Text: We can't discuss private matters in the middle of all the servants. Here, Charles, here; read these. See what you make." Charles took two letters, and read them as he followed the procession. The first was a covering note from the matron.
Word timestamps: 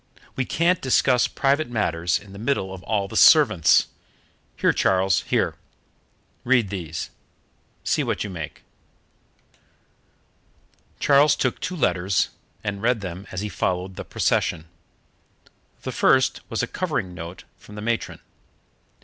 We 0.35 0.45
can't 0.45 0.81
discuss 0.81 1.27
private 1.27 1.69
matters 1.69 2.17
in 2.17 2.33
the 2.33 2.39
middle 2.39 2.73
of 2.73 2.81
all 2.81 3.07
the 3.07 3.15
servants. 3.15 3.85
Here, 4.57 4.73
Charles, 4.73 5.21
here; 5.27 5.57
read 6.43 6.71
these. 6.71 7.11
See 7.83 8.03
what 8.03 8.23
you 8.23 8.31
make." 8.31 8.63
Charles 10.99 11.35
took 11.35 11.59
two 11.59 11.75
letters, 11.75 12.29
and 12.63 12.81
read 12.81 13.01
them 13.01 13.27
as 13.31 13.41
he 13.41 13.47
followed 13.49 13.95
the 13.95 14.03
procession. 14.03 14.65
The 15.83 15.91
first 15.91 16.41
was 16.49 16.63
a 16.63 16.67
covering 16.67 17.13
note 17.13 17.43
from 17.59 17.75
the 17.75 17.81
matron. 17.83 18.21